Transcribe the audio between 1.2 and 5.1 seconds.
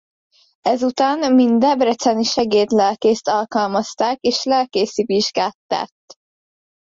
mint debreceni segédlelkészt alkalmazták és lelkészi